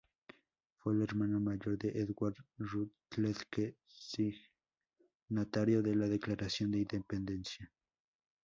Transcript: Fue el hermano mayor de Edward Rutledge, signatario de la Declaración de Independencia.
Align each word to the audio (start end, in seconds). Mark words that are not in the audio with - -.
Fue 0.79 0.93
el 0.93 1.03
hermano 1.03 1.39
mayor 1.39 1.77
de 1.77 1.89
Edward 1.99 2.33
Rutledge, 2.57 3.77
signatario 3.85 5.83
de 5.83 5.93
la 5.93 6.07
Declaración 6.07 6.71
de 6.71 6.79
Independencia. 6.79 7.71